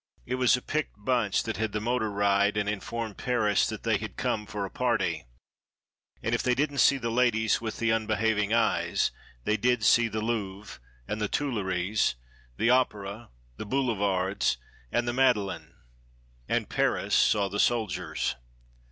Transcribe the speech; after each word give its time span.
It 0.25 0.33
was 0.33 0.57
a 0.57 0.63
picked 0.63 0.95
bunch 0.97 1.43
that 1.43 1.57
had 1.57 1.73
the 1.73 1.79
motor 1.79 2.09
ride 2.09 2.57
and 2.57 2.67
informed 2.67 3.17
Paris 3.19 3.67
that 3.67 3.83
they 3.83 3.97
had 3.99 4.17
come 4.17 4.47
for 4.47 4.65
a 4.65 4.69
party. 4.71 5.27
And 6.23 6.33
if 6.33 6.41
they 6.41 6.55
didn't 6.55 6.79
see 6.79 6.97
the 6.97 7.11
ladies 7.11 7.61
with 7.61 7.77
the 7.77 7.91
unbehaving 7.91 8.51
eyes, 8.51 9.11
they 9.43 9.57
did 9.57 9.83
see 9.83 10.07
the 10.07 10.19
Louvre 10.21 10.79
and 11.07 11.21
the 11.21 11.27
Tuileries, 11.29 12.15
the 12.57 12.69
Opéra, 12.69 13.29
the 13.57 13.65
boulevards, 13.67 14.57
and 14.91 15.07
the 15.07 15.13
Madeleine. 15.13 15.75
And 16.49 16.67
Paris 16.67 17.13
saw 17.13 17.47
the 17.47 17.59
soldiers. 17.59 18.33